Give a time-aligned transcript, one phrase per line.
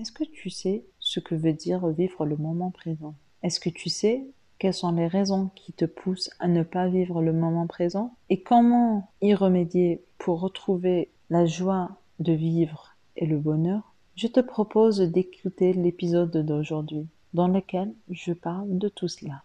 [0.00, 3.16] Est-ce que tu sais ce que veut dire vivre le moment présent?
[3.42, 4.24] Est-ce que tu sais
[4.58, 8.14] quelles sont les raisons qui te poussent à ne pas vivre le moment présent?
[8.30, 13.92] Et comment y remédier pour retrouver la joie de vivre et le bonheur?
[14.16, 19.42] Je te propose d'écouter l'épisode d'aujourd'hui dans lequel je parle de tout cela.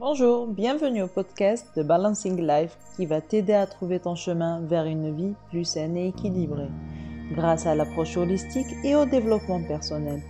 [0.00, 4.86] Bonjour, bienvenue au podcast de Balancing Life qui va t'aider à trouver ton chemin vers
[4.86, 6.70] une vie plus saine et équilibrée
[7.32, 10.22] grâce à l'approche holistique et au développement personnel.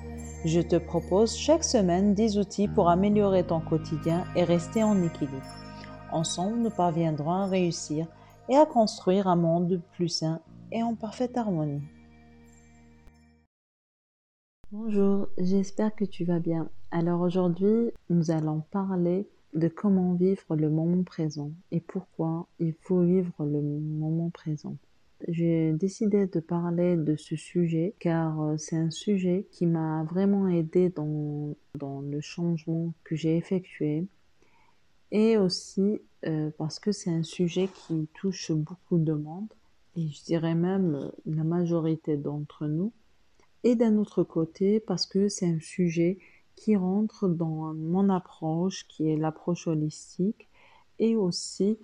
[0.44, 5.42] Je te propose chaque semaine des outils pour améliorer ton quotidien et rester en équilibre.
[6.12, 8.06] Ensemble, nous parviendrons à réussir
[8.48, 10.40] et à construire un monde plus sain
[10.72, 11.82] et en parfaite harmonie.
[14.70, 16.68] Bonjour, j'espère que tu vas bien.
[16.90, 23.02] Alors aujourd'hui, nous allons parler de comment vivre le moment présent et pourquoi il faut
[23.02, 24.76] vivre le moment présent.
[25.26, 30.46] J'ai décidé de parler de ce sujet car euh, c'est un sujet qui m'a vraiment
[30.46, 34.06] aidé dans, dans le changement que j'ai effectué
[35.10, 39.52] et aussi euh, parce que c'est un sujet qui touche beaucoup de monde
[39.96, 42.92] et je dirais même euh, la majorité d'entre nous.
[43.64, 46.18] Et d'un autre côté parce que c'est un sujet
[46.54, 50.48] qui rentre dans mon approche qui est l'approche holistique
[51.00, 51.76] et aussi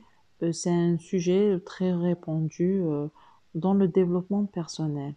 [0.53, 2.83] c'est un sujet très répandu
[3.55, 5.15] dans le développement personnel.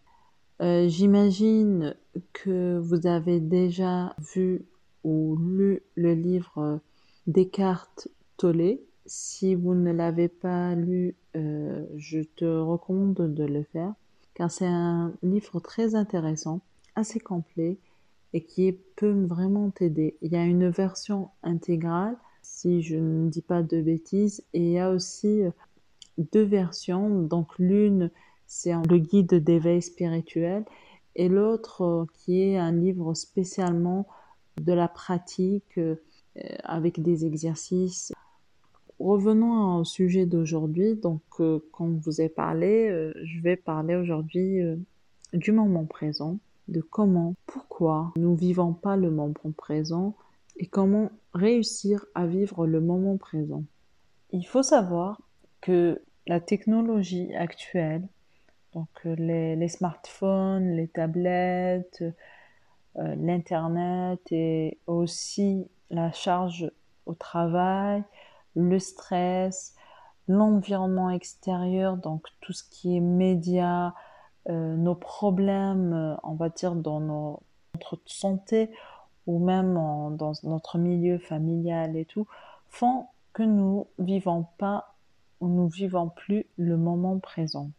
[0.62, 1.96] Euh, j'imagine
[2.34, 4.66] que vous avez déjà vu
[5.04, 6.80] ou lu le livre
[7.28, 8.84] Descartes Tollé.
[9.06, 13.94] Si vous ne l'avez pas lu, euh, je te recommande de le faire
[14.34, 16.62] car c'est un livre très intéressant,
[16.96, 17.78] assez complet
[18.34, 20.16] et qui peut vraiment t'aider.
[20.22, 22.16] Il y a une version intégrale,
[22.58, 25.42] si je ne dis pas de bêtises, et il y a aussi
[26.18, 27.22] deux versions.
[27.22, 28.10] Donc l'une
[28.48, 30.64] c'est le guide d'éveil spirituel,
[31.16, 34.08] et l'autre euh, qui est un livre spécialement
[34.62, 35.96] de la pratique euh,
[36.64, 38.14] avec des exercices.
[39.00, 40.96] Revenons au sujet d'aujourd'hui.
[40.96, 44.60] Donc, euh, comme vous ai parlé, je vais parler aujourd'hui
[45.34, 50.16] du moment présent, de comment, pourquoi nous vivons pas le moment présent
[50.58, 53.64] et comment réussir à vivre le moment présent.
[54.32, 55.22] Il faut savoir
[55.62, 58.08] que la technologie actuelle
[58.78, 62.04] donc euh, les, smartphones, les tablettes,
[62.98, 66.70] euh, l'Internet et aussi la charge
[67.08, 68.04] au travail,
[68.56, 69.76] le stress,
[70.28, 73.94] l'environnement extérieur, donc tout ce qui est médias,
[74.50, 78.70] euh, nos problèmes, on va dire, dans notre santé
[79.28, 79.76] ou même
[80.18, 82.28] dans notre milieu familial et tout,
[82.70, 84.96] font que nous vivons pas
[85.40, 87.70] ou nous vivons plus le moment présent.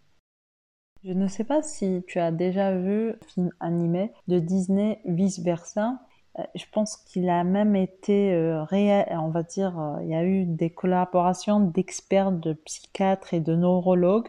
[1.04, 5.38] Je ne sais pas si tu as déjà vu un film animé de Disney Vice
[5.38, 6.00] Versa.
[6.38, 10.14] Euh, je pense qu'il a même été euh, réel, on va dire, euh, il y
[10.14, 14.28] a eu des collaborations d'experts, de psychiatres et de neurologues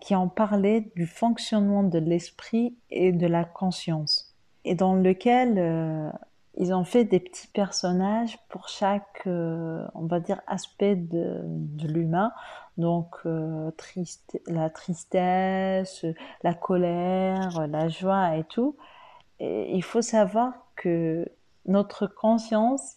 [0.00, 6.12] qui ont parlé du fonctionnement de l'esprit et de la conscience, et dans lequel
[6.58, 11.40] ils ont fait des petits personnages pour chaque, on va dire, aspect de,
[11.86, 12.32] l'humain.
[12.78, 13.70] Donc euh,
[14.46, 16.04] la tristesse,
[16.42, 18.76] la colère, la joie et tout.
[19.40, 21.26] Et il faut savoir que
[21.66, 22.96] notre conscience,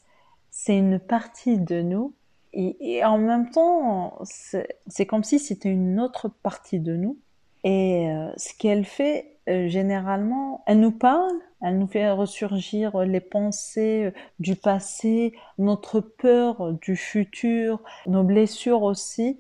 [0.50, 2.14] c'est une partie de nous.
[2.54, 7.18] Et, en même temps, c'est comme si c'était une autre partie de nous.
[7.64, 13.22] Et euh, ce qu'elle fait, euh, généralement, elle nous parle, elle nous fait ressurgir les
[13.22, 19.40] pensées du passé, notre peur du futur, nos blessures aussi.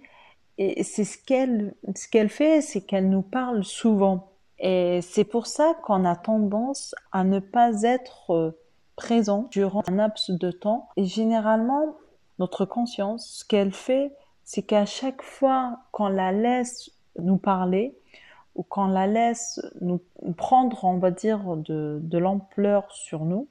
[0.58, 4.32] Et c'est ce qu'elle, ce qu'elle fait, c'est qu'elle nous parle souvent.
[4.60, 8.52] Et c'est pour ça qu'on a tendance à ne pas être euh,
[8.96, 10.88] présent durant un laps de temps.
[10.98, 11.96] Et généralement,
[12.38, 14.12] notre conscience, ce qu'elle fait,
[14.44, 17.98] c'est qu'à chaque fois qu'on la laisse nous parler,
[18.56, 20.02] ou qu'on la laisse nous
[20.38, 23.48] prendre, on va dire, de, de l'ampleur sur nous,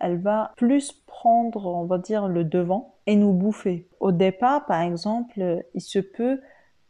[0.00, 3.86] elle va plus prendre, on va dire, le devant et nous bouffer.
[4.00, 6.40] Au départ, par exemple, il se peut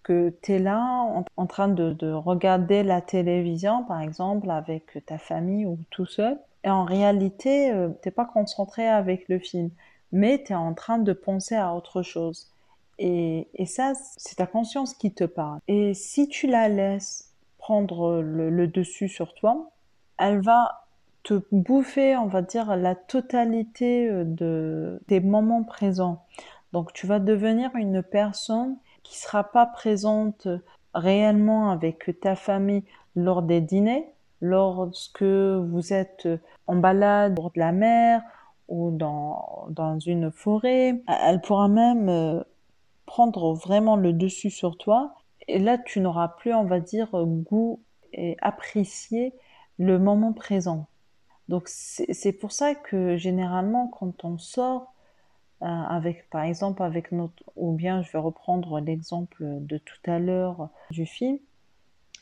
[0.03, 5.67] que tu es là en, train de, regarder la télévision, par exemple, avec ta famille
[5.67, 9.71] ou tout seul, et en réalité, euh, t'es pas concentré avec le film,
[10.13, 12.51] mais tu es en train de penser à autre chose.
[12.99, 15.59] Et, ça, c'est ta conscience qui te parle.
[15.67, 17.34] Et si tu la laisses
[17.65, 19.71] prendre le, dessus sur toi,
[20.19, 20.85] elle va
[21.23, 26.27] te bouffer, on va dire, la totalité euh, de, des moments présents.
[26.75, 30.47] Donc tu vas devenir une personne qui sera pas présente
[30.93, 32.85] réellement avec ta famille
[33.17, 34.13] lors des dîners,
[34.43, 36.29] lorsque vous êtes
[36.67, 38.21] en balade bord de la mer
[38.69, 41.03] ou dans, dans une forêt.
[41.09, 42.43] Elle pourra même euh,
[43.07, 45.15] prendre vraiment le dessus sur toi.
[45.49, 47.81] Et là, tu n'auras plus, on va dire, goût
[48.13, 49.35] et apprécier
[49.79, 50.87] le moment présent.
[51.49, 54.95] Donc c'est pour ça que généralement quand on sort
[55.61, 60.19] euh, avec par exemple avec notre ou bien je vais reprendre l'exemple de tout à
[60.19, 61.39] l'heure du film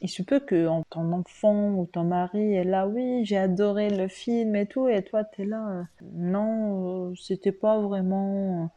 [0.03, 4.09] il se peut que ton enfant ou ton mari est là, oui, j'ai adoré le
[4.09, 5.83] film et tout, et toi, tu es là, euh,
[6.13, 8.69] non, euh, c'était pas vraiment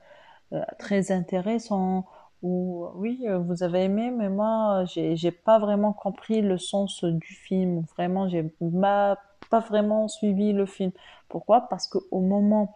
[0.53, 2.05] euh, très intéressant,
[2.45, 7.83] ou oui, vous avez aimé, mais moi, j'ai pas vraiment compris le sens du film,
[7.97, 8.43] vraiment, j'ai
[8.81, 9.17] pas,
[9.67, 10.91] vraiment suivi le film.
[11.27, 11.61] Pourquoi?
[11.61, 12.75] Parce qu'au moment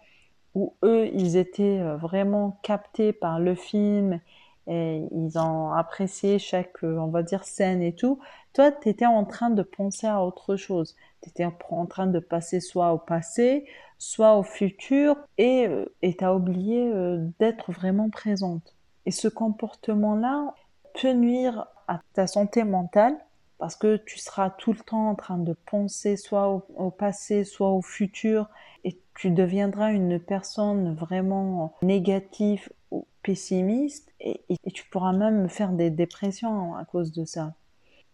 [0.56, 4.20] où eux, ils étaient vraiment captés par le film
[4.66, 8.20] et ils ont apprécié chaque, on va dire, scène et tout.
[8.54, 10.96] Toi, tu étais en train de penser à autre chose.
[11.22, 13.66] Tu étais en train de passer soit au passé,
[14.00, 18.79] soit au futur, et euh, tu as oublié euh, d'être vraiment présente.
[19.10, 20.54] Et ce comportement-là
[21.02, 23.18] peut nuire à ta santé mentale
[23.58, 27.72] parce que tu seras tout le temps en train de penser soit au, passé, soit
[27.72, 28.52] au futur,
[28.84, 34.42] et tu deviendras une personne vraiment négative ou pessimiste, et,
[34.76, 37.56] tu pourras même faire des dépressions à cause de ça.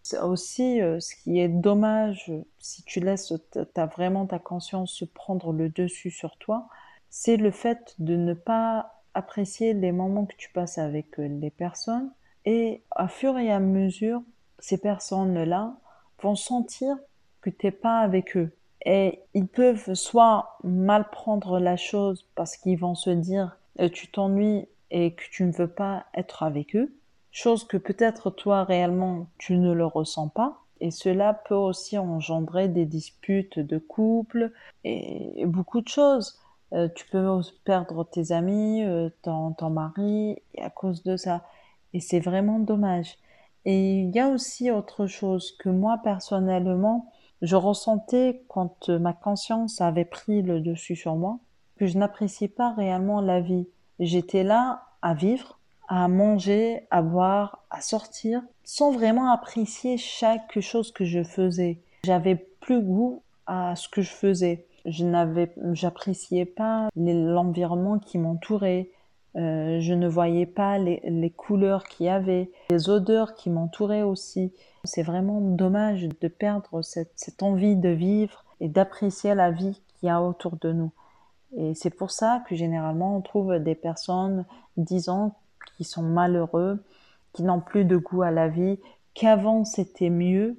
[0.02, 3.34] C'est aussi euh, ce qui est dommage si tu laisses
[3.74, 6.70] ta, vraiment ta conscience prendre le dessus sur toi,
[7.10, 11.50] c'est le fait de ne pas apprécier les moments que tu passes avec euh, les
[11.50, 12.12] personnes
[12.46, 14.22] et à fur et à mesure
[14.60, 15.74] ces personnes-là
[16.22, 16.96] vont sentir
[17.42, 18.52] que tu n'es pas avec eux.
[18.86, 24.08] Et ils peuvent soit mal prendre la chose parce qu'ils vont se dire euh, tu
[24.08, 26.94] t'ennuies et que tu ne veux pas être avec eux,
[27.32, 30.62] chose que peut-être toi réellement tu ne le ressens pas.
[30.82, 34.52] Et cela peut aussi engendrer des disputes de couple
[34.84, 36.40] et beaucoup de choses.
[36.74, 41.44] Euh, tu peux perdre tes amis, euh, ton, ton mari à cause de ça.
[41.94, 43.18] Et c'est vraiment dommage.
[43.66, 49.82] Et il y a aussi autre chose que moi personnellement, je ressentais quand ma conscience
[49.82, 51.40] avait pris le dessus sur moi,
[51.78, 53.68] que je n'appréciais pas réellement la vie.
[54.00, 60.92] J'étais là à vivre, à manger, à boire, à sortir, sans vraiment apprécier chaque chose
[60.92, 61.80] que je faisais.
[62.04, 64.66] J'avais plus goût à ce que je faisais.
[64.86, 68.90] Je n'avais, j'appréciais pas l'environnement qui m'entourait.
[69.36, 74.04] Euh, je ne voyais pas les, les couleurs qu'il y avait, les odeurs qui m'entouraient
[74.04, 74.54] aussi.
[74.86, 80.08] C'est vraiment dommage de perdre cette, cette envie de vivre et d'apprécier la vie qu'il
[80.08, 80.92] y a autour de nous.
[81.58, 84.46] Et c'est pour ça que généralement on trouve des personnes
[84.78, 85.36] disant
[85.78, 86.84] qui sont malheureux,
[87.34, 88.80] qui n'ont plus de goût à la vie,
[89.14, 90.58] qu'avant c'était mieux,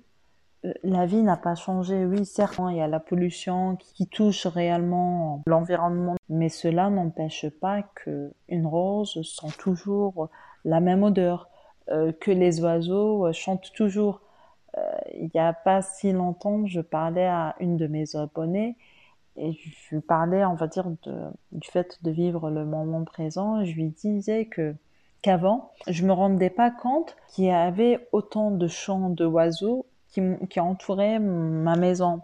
[0.83, 2.05] la vie n'a pas changé.
[2.05, 7.83] Oui, certes, il y a la pollution qui touche réellement l'environnement, mais cela n'empêche pas
[7.83, 10.29] que une rose sent toujours
[10.65, 11.49] la même odeur,
[11.91, 14.21] euh, que les oiseaux chantent toujours.
[14.77, 14.83] Euh,
[15.15, 18.77] il n'y a pas si longtemps, je parlais à une de mes abonnées
[19.37, 20.87] et je lui parlais, on va dire,
[21.53, 23.65] du fait de vivre le moment présent.
[23.65, 24.75] Je lui disais que
[25.23, 31.19] qu'avant, je me rendais pas compte qu'il y avait autant de chants d'oiseaux qui, entourait
[31.19, 32.21] ma maison.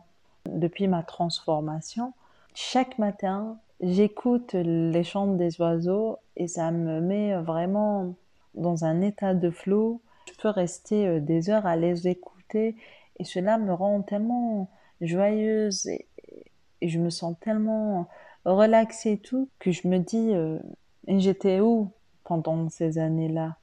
[0.46, 2.14] Depuis ma transformation,
[2.54, 8.14] chaque matin, j'écoute les chants des oiseaux et ça me met vraiment
[8.54, 10.00] dans un état de flot.
[10.26, 12.76] Je peux rester euh, des heures à les écouter
[13.18, 14.68] et cela me rend tellement
[15.00, 16.06] joyeuse et,
[16.82, 18.08] je me sens tellement
[18.44, 20.58] relaxée et tout que je me dis euh,
[21.06, 21.92] j'étais où
[22.24, 23.56] pendant ces années-là?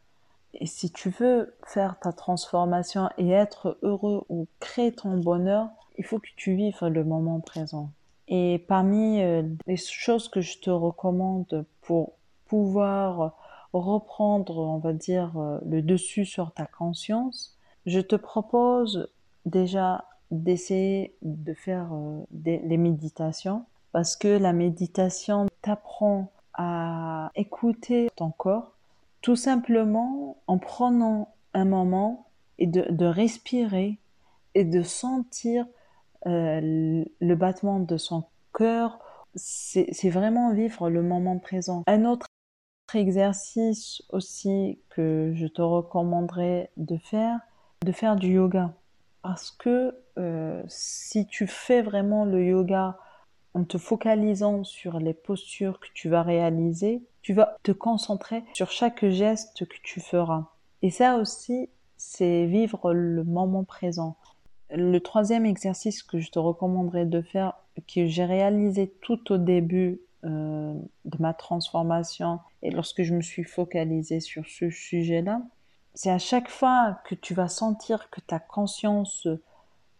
[0.53, 6.05] Et si tu veux faire ta transformation et être heureux ou créer ton bonheur, il
[6.05, 7.91] faut que tu vives le moment présent.
[8.27, 12.13] Et parmi euh, les choses que je te recommande pour
[12.45, 13.35] pouvoir
[13.73, 19.09] reprendre, on va dire, euh, le dessus sur ta conscience, je te propose
[19.45, 28.31] déjà d'essayer de faire euh, les méditations parce que la méditation t'apprend à écouter ton
[28.31, 28.73] corps,
[29.21, 33.99] tout simplement en prenant un moment et de, respirer
[34.55, 35.65] et de sentir
[36.25, 36.59] euh,
[37.19, 38.99] le battement de son cœur,
[39.35, 41.83] c'est vraiment vivre le moment présent.
[41.87, 42.27] Un autre
[42.93, 47.39] exercice aussi que je te recommanderais de faire,
[47.85, 48.73] de faire du yoga.
[49.21, 52.97] Parce que euh, si tu fais vraiment le yoga
[53.53, 58.71] en te focalisant sur les postures que tu vas réaliser, tu vas te concentrer sur
[58.71, 60.45] chaque geste que tu feras.
[60.81, 64.15] Et ça aussi, c'est vivre le moment présent.
[64.71, 67.53] Le troisième exercice que je te recommanderais de faire,
[67.87, 70.73] que j'ai réalisé tout au début euh,
[71.05, 75.41] de ma transformation et lorsque je me suis focalisée sur ce sujet-là,
[75.93, 79.27] c'est à chaque fois que tu vas sentir que ta conscience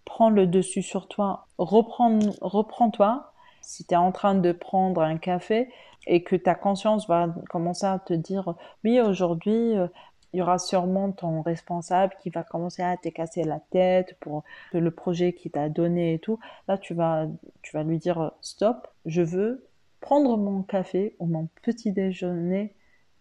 [0.06, 3.32] prend le dessus sur toi, reprends-toi.
[3.62, 5.70] Si tu es en train de prendre un café
[6.08, 9.88] et que ta conscience va commencer à te dire, oui, aujourd'hui, euh,
[10.34, 14.44] il y aura sûrement ton responsable qui va commencer à te casser la tête pour
[14.74, 16.39] le projet qu'il t'a donné et tout.
[16.68, 17.28] Là, tu vas,
[17.62, 19.66] tu vas lui dire stop, je veux
[20.01, 22.74] prendre mon café ou mon petit déjeuner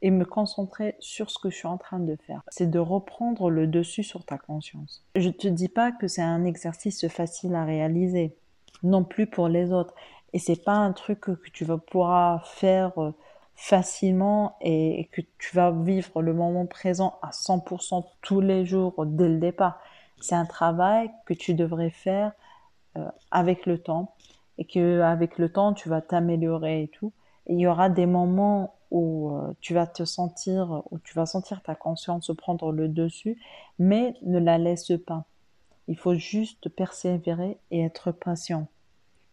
[0.03, 2.43] et me concentrer sur ce que je suis en train de faire.
[2.49, 5.03] C'est de reprendre le dessus sur ta conscience.
[5.17, 8.37] Je te dis pas que c'est un exercice facile à réaliser,
[8.83, 9.95] non plus pour les autres.
[10.33, 13.15] Et c'est pas un truc que tu vas pouvoir faire euh,
[13.55, 19.29] facilement et que tu vas vivre le moment présent à 100% tous les jours dès
[19.29, 19.81] le départ.
[20.21, 22.33] C'est un travail que tu devrais faire
[22.97, 24.15] euh, avec le temps
[24.59, 27.13] et que avec le temps tu vas t'améliorer et tout.
[27.47, 31.63] Il y aura des moments où euh, tu vas te sentir, où tu vas sentir
[31.63, 33.41] ta conscience prendre le dessus,
[33.79, 35.25] mais ne la laisse pas.
[35.89, 38.69] Il faut juste persévérer et être patient.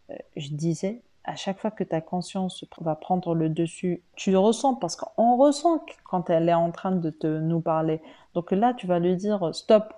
[0.09, 4.39] Euh, je disais, à chaque fois que ta conscience va prendre le dessus, tu le
[4.39, 8.01] ressens parce qu'on ressent quand elle est en train de te nous parler.
[8.33, 9.93] Donc là, tu vas lui dire stop.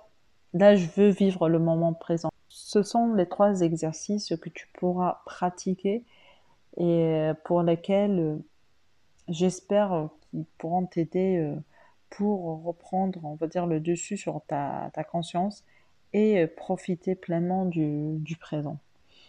[0.54, 2.30] Là, je veux vivre le moment présent.
[2.48, 6.04] Ce sont les trois exercices que tu pourras pratiquer
[6.78, 8.36] et pour lesquels euh,
[9.28, 11.54] j'espère qu'ils pourront t'aider euh,
[12.10, 15.64] pour reprendre, on va dire, le dessus sur ta, conscience
[16.14, 18.78] et profiter pleinement du présent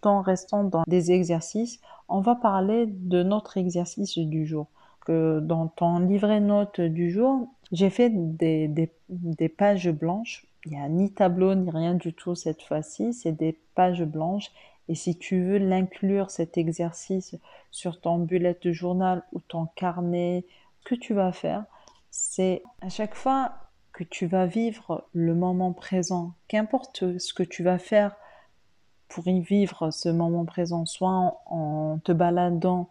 [0.05, 4.67] en restant dans des exercices, on va parler de notre exercice du jour.
[5.05, 8.67] Que dans ton livret note du jour, j'ai fait des,
[9.09, 10.45] des, pages blanches.
[10.65, 14.51] Il n'y a ni tableau ni rien du tout cette fois-ci, c'est des pages blanches.
[14.87, 17.35] Et si tu veux l'inclure, cet exercice,
[17.71, 20.45] sur ton bullet de journal ou ton carnet,
[20.83, 21.65] que tu vas faire,
[22.09, 23.53] c'est à chaque fois
[23.93, 28.15] que tu vas vivre le moment présent, qu'importe ce que tu vas faire
[29.09, 32.89] pour y vivre ce moment présent, soit en, te baladant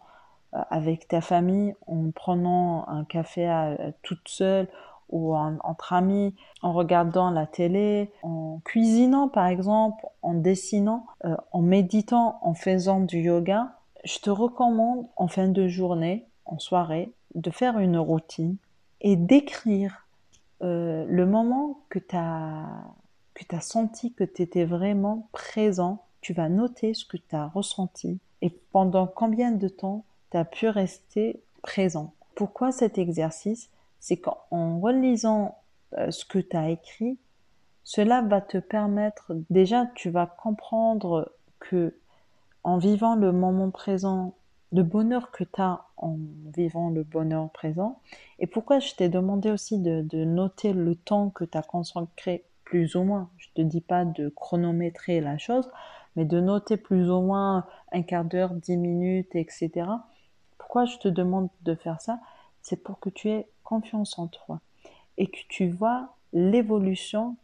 [0.53, 4.67] euh, avec ta famille, en prenant un café à, toute seule
[5.09, 11.61] ou entre amis, en regardant la télé, en cuisinant par exemple, en dessinant, euh, en
[11.61, 13.71] méditant, en faisant du yoga,
[14.03, 18.57] je te recommande en fin de journée, en soirée, de faire une routine
[19.01, 20.05] et d'écrire
[20.61, 22.65] euh, le moment que tu as,
[23.33, 27.47] que as senti que tu étais vraiment présent tu vas noter ce que tu as
[27.47, 32.13] ressenti et pendant combien de temps tu as pu rester présent.
[32.35, 33.69] Pourquoi cet exercice?
[33.99, 35.57] C'est qu'en relisant
[35.97, 37.17] euh, ce que tu as écrit,
[37.83, 41.95] cela va te permettre, déjà tu vas comprendre que
[42.63, 44.35] en vivant le moment présent,
[44.71, 46.17] le bonheur que tu as en
[46.55, 47.99] vivant le bonheur présent,
[48.37, 52.43] et pourquoi je t'ai demandé aussi de, de, noter le temps que tu as consacré
[52.63, 55.69] plus ou moins, je te dis pas de chronométrer la chose,
[56.15, 59.87] mais de noter plus ou moins un quart d'heure, dix minutes, etc.
[60.57, 62.19] Pourquoi je te demande de faire ça?
[62.61, 64.59] C'est pour que tu aies confiance en toi
[65.17, 67.35] et que tu vois l'évolution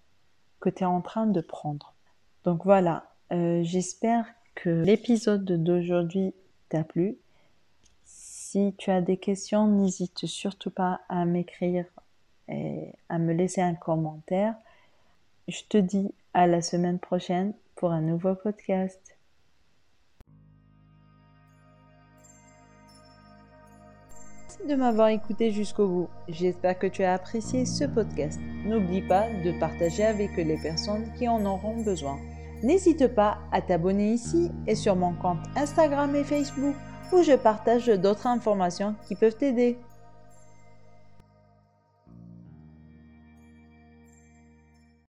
[0.60, 1.94] que tu es en train de prendre.
[2.44, 6.34] Donc voilà, euh, j'espère que l'épisode d'aujourd'hui
[6.70, 7.18] t'a plu.
[8.06, 11.86] Si tu as des questions, n'hésite surtout pas à m'écrire
[12.48, 14.56] et à me laisser un commentaire.
[15.48, 19.18] Je te dis à la semaine prochaine pour un nouveau podcast.
[24.40, 26.10] Merci de m'avoir écouté jusqu'au bout.
[26.30, 28.40] J'espère que tu as apprécié ce podcast.
[28.66, 32.18] N'oublie pas de partager avec les personnes qui en auront besoin.
[32.64, 36.76] N'hésite pas à t'abonner ici et sur mon compte Instagram et Facebook
[37.12, 39.78] où je partage d'autres informations qui peuvent t'aider.